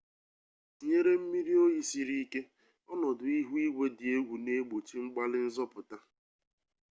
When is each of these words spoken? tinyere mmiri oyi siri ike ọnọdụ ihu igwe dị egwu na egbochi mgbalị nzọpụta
tinyere 0.77 1.13
mmiri 1.21 1.53
oyi 1.65 1.79
siri 1.89 2.15
ike 2.23 2.41
ọnọdụ 2.91 3.25
ihu 3.39 3.55
igwe 3.67 3.85
dị 3.97 4.05
egwu 4.17 4.35
na 4.43 4.51
egbochi 4.59 4.95
mgbalị 5.05 5.39
nzọpụta 5.47 5.97